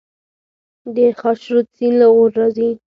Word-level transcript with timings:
د 0.95 0.97
خاشرود 1.19 1.67
سیند 1.75 1.95
له 1.99 2.07
غور 2.13 2.31
راځي 2.39 2.69